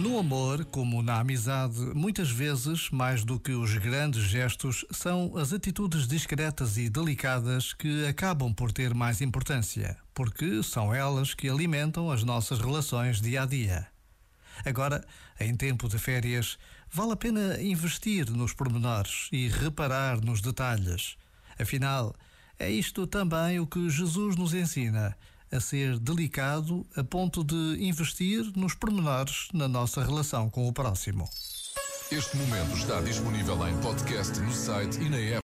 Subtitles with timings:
[0.00, 5.52] No amor, como na amizade, muitas vezes, mais do que os grandes gestos, são as
[5.52, 12.10] atitudes discretas e delicadas que acabam por ter mais importância, porque são elas que alimentam
[12.10, 13.88] as nossas relações dia a dia.
[14.64, 15.04] Agora,
[15.38, 16.56] em tempo de férias,
[16.90, 21.18] vale a pena investir nos pormenores e reparar nos detalhes.
[21.58, 22.14] Afinal,
[22.58, 25.14] é isto também o que Jesus nos ensina
[25.52, 31.28] a ser delicado a ponto de investir nos pormenores na nossa relação com o próximo.
[32.10, 35.38] Este momento está disponível em podcast no site e na app.